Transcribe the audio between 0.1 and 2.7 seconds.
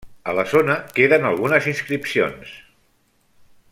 A la zona queden algunes inscripcions.